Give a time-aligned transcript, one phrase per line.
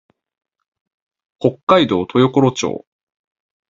[1.37, 2.87] 北海道豊頃町